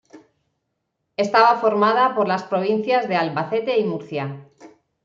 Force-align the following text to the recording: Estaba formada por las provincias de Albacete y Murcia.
Estaba 1.15 1.57
formada 1.61 2.15
por 2.15 2.27
las 2.27 2.41
provincias 2.41 3.07
de 3.07 3.17
Albacete 3.17 3.77
y 3.77 3.83
Murcia. 3.83 4.47